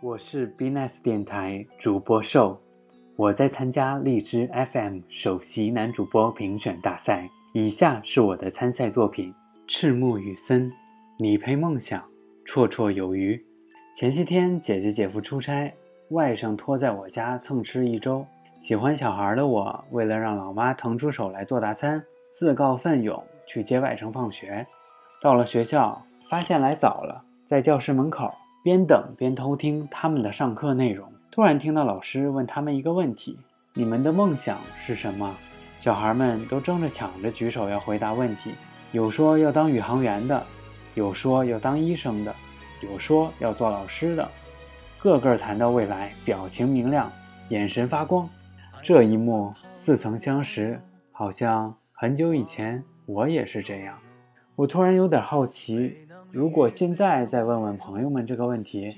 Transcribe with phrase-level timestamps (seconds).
[0.00, 2.56] 我是 B Nice 电台主播寿，
[3.16, 7.28] 我在参加荔枝 FM 首席男主播评选大赛。
[7.52, 9.34] 以下是我的参赛作品：
[9.66, 10.70] 赤木雨森，
[11.18, 12.00] 你陪梦想，
[12.46, 13.44] 绰绰有余。
[13.96, 15.74] 前些天姐姐姐夫出差，
[16.10, 18.24] 外甥托在我家蹭吃一周。
[18.60, 22.00] 喜欢小孩的我，为了让老妈腾出手来做大餐，
[22.32, 24.64] 自告奋勇去接外甥放学。
[25.20, 28.30] 到了学校，发现来早了，在教室门口。
[28.62, 33.38] 边等边偷听他们的上课内容，突然听到老师问他们一个问题
[33.72, 35.34] ：“你们的梦想是什么？”
[35.80, 38.52] 小孩们都争着抢着举手要回答问题，
[38.90, 40.44] 有说要当宇航员的，
[40.94, 42.34] 有说要当医生的，
[42.82, 44.28] 有说要做老师的，
[44.98, 47.10] 个个谈到未来，表情明亮，
[47.50, 48.28] 眼神发光。
[48.82, 50.80] 这一幕似曾相识，
[51.12, 53.96] 好像很久以前我也是这样。
[54.58, 55.94] 我突然有点好奇。
[56.32, 58.92] 如果现在再问问朋友们这个问题，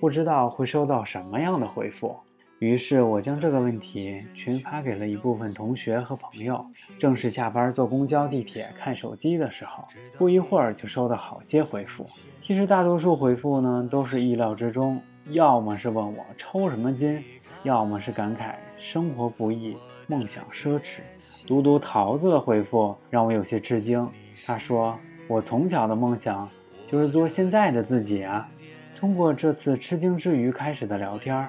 [0.00, 2.16] 不知道会收到什么样的回复。
[2.58, 6.66] 于是我将这个问题群发给了一部分同学和朋友。
[6.98, 9.84] 正是下班坐公交、地铁看手机的时候，
[10.18, 12.04] 不一会儿就收到好些回复。
[12.40, 17.22] 其实大多数回复呢都是意料之中，要么是问我抽什么筋，
[17.62, 19.76] 要么是感慨生活不易，
[20.08, 20.98] 梦想奢侈。
[21.46, 24.04] 独独桃子的回复让我有些吃惊。
[24.44, 24.94] 他说
[25.28, 26.48] ：“我从小的梦想。”
[26.88, 28.48] 就是做现在的自己啊！
[28.96, 31.44] 通过这次吃惊之余开始的聊天，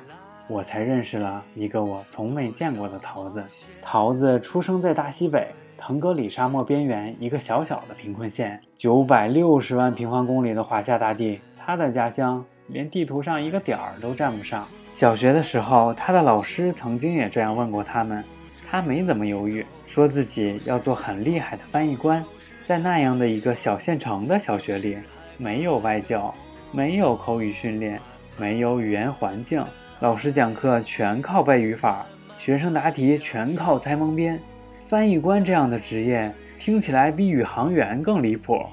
[0.48, 3.44] 我才认识了一个我从没见过的桃子。
[3.80, 14.68] 桃子出生在大西北腾格里沙漠边缘一个小小的贫困县，九百六十万平方公里的华夏大地，他的家乡连地图上一个点儿都占不上。
[14.96, 18.24] 小学的时候，他的老师曾经也这样问过他们，
[18.68, 19.64] 他没怎么犹豫，
[19.98, 22.24] 说自己要做很厉害的翻译官。
[22.68, 24.96] 在那样的一个小县城的小学里。
[25.38, 26.32] 没有外教，
[26.72, 28.00] 没有口语训练，
[28.38, 29.64] 没有语言环境，
[30.00, 32.06] 老师讲课全靠背语法，
[32.38, 34.40] 学生答题全靠猜蒙边。
[34.88, 38.64] 翻译官这样的职业听起来比宇航员更离谱。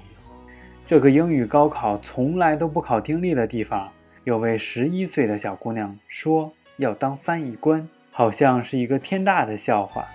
[0.86, 3.90] 这个英语高考从来都不考听力的地方，
[4.24, 10.06] 有位十一岁的小姑娘说要当翻译官，好像是一个天大的笑话。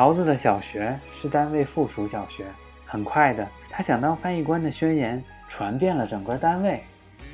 [0.00, 2.46] 桃子的小学是单位附属小学，
[2.86, 5.22] 很快的，她想当翻译官的宣言。
[5.46, 6.80] 传遍了整个单位，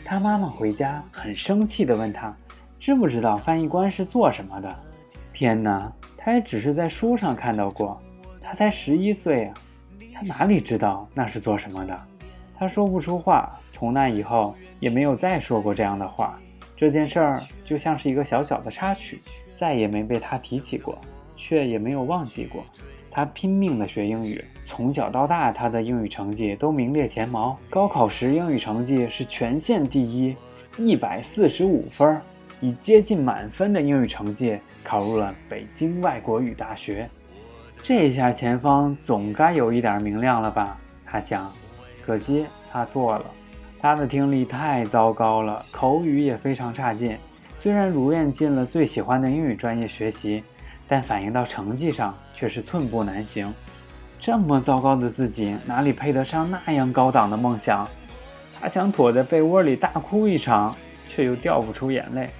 [0.04, 2.34] 他妈妈回家很生气地问他
[2.80, 4.74] ：“知不知道翻译官是做什么的？”
[5.32, 8.02] 天哪，他也只是在书上看到过。
[8.42, 9.54] 他才十一岁啊，
[10.12, 11.96] 他哪里知道那是做什么的？
[12.58, 16.36] 他说不出话，从那以后也没有再说过这样的话。
[16.76, 19.20] 这件事儿就像是一个小小的插曲，
[19.56, 20.98] 再也没被他提起过，
[21.36, 22.64] 却也没有忘记过。
[23.10, 27.58] 他拼命地学英语，从小到大，他的英语成绩都名列前茅。
[27.70, 30.36] 高考时，英语成绩是全县第一，
[30.76, 32.20] 一百四十五分，
[32.60, 37.08] 以接近满分的英语成绩考入了北京外国语大学。
[37.82, 40.76] 这下前方总该有一点明亮了吧？
[41.06, 41.50] 他想。
[42.04, 43.24] 可惜他错了，
[43.80, 47.16] 他的听力太糟糕了，口语也非常差劲。
[47.58, 50.44] 虽然如愿进了最喜欢的英语专业学习。
[50.88, 53.52] 但反映到成绩上却是寸步难行。
[54.20, 57.88] 这么糟糕的自己，哪里配得上那样高档的梦想？
[58.58, 60.74] 他想躲在被窝里大哭一场，
[61.08, 62.30] 却又掉不出眼泪。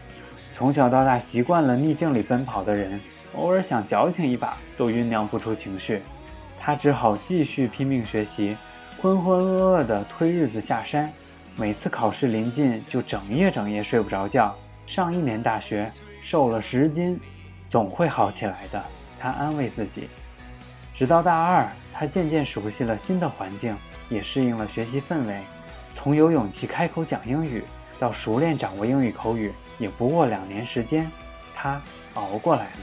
[0.54, 2.98] 从小到大习惯了逆境里奔跑的人，
[3.34, 6.00] 偶尔想矫情一把都酝酿不出情绪。
[6.58, 8.56] 他只好继续拼命学习，
[9.00, 11.12] 浑浑噩噩地推日子下山。
[11.56, 14.54] 每次考试临近，就整夜整夜睡不着觉。
[14.86, 15.90] 上一年大学，
[16.22, 17.20] 瘦了十斤。
[17.68, 18.82] 总会好起来的，
[19.18, 20.08] 他安慰自己。
[20.96, 23.76] 直到大二，他渐渐熟悉了新的环境，
[24.08, 25.40] 也适应了学习氛围。
[25.94, 27.64] 从有勇气开口讲英语，
[27.98, 31.10] 到熟练掌握英语口语，也不过两年时间。
[31.54, 31.80] 他
[32.14, 32.80] 熬过来了，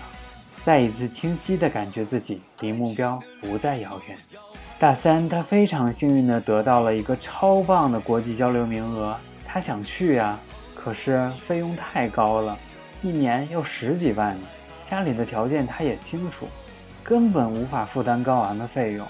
[0.64, 4.18] 再一次清晰地感觉自己离目标不再遥远。
[4.80, 9.16] 大三，他非常幸运地得到了一个超棒的国际交流名额。
[9.48, 10.38] 他想去呀，
[10.76, 12.58] 可是费用太高了，
[13.02, 14.47] 一年要十几万呢。
[14.93, 16.45] 家里的条件他也清楚，
[17.03, 19.07] 根本无法负担高昂的费用，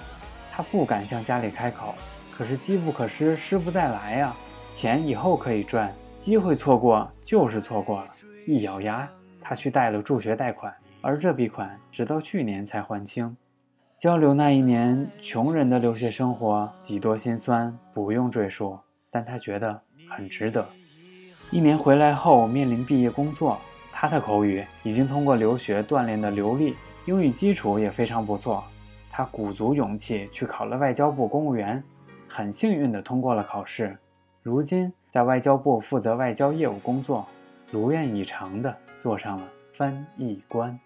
[0.50, 1.94] 他不敢向家里开口。
[2.32, 4.34] 可是机不可失，失不再来呀！
[4.72, 8.08] 钱以后可以赚，机会错过就是错过了。
[8.48, 9.06] 一咬牙，
[9.42, 13.36] 他去贷了助学贷款，而这笔款直到去年才还清。
[14.00, 18.80] 交流那一年，穷人的留学生活几多心酸，不用赘述，
[19.12, 19.78] 但他觉得
[20.10, 20.66] 很值得。
[21.52, 23.60] 一年回来后，面临毕业工作。
[24.04, 28.62] 他的口语已经通过留学锻炼的流利，英语基础也非常不错。
[29.10, 31.82] 他鼓足勇气去考了外交部公务员，
[32.28, 33.98] 很幸运地通过了考试。
[34.42, 37.26] 如今在外交部负责外交业务工作。
[37.72, 39.48] 如愿以偿地坐上了
[39.78, 40.78] 翻译官。